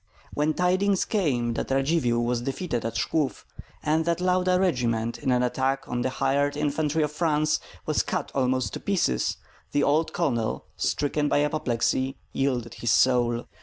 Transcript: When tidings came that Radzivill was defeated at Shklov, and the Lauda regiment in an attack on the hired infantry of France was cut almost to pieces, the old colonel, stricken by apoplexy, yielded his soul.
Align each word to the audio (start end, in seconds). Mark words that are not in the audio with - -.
When 0.33 0.55
tidings 0.55 1.05
came 1.05 1.53
that 1.53 1.69
Radzivill 1.69 2.23
was 2.23 2.41
defeated 2.41 2.83
at 2.83 2.95
Shklov, 2.95 3.43
and 3.83 4.03
the 4.03 4.15
Lauda 4.15 4.59
regiment 4.59 5.19
in 5.19 5.29
an 5.29 5.43
attack 5.43 5.87
on 5.87 6.01
the 6.01 6.09
hired 6.09 6.57
infantry 6.57 7.03
of 7.03 7.11
France 7.11 7.59
was 7.85 8.01
cut 8.01 8.31
almost 8.33 8.73
to 8.73 8.79
pieces, 8.79 9.37
the 9.73 9.83
old 9.83 10.11
colonel, 10.11 10.65
stricken 10.75 11.27
by 11.29 11.43
apoplexy, 11.43 12.17
yielded 12.33 12.73
his 12.73 12.89
soul. 12.89 13.45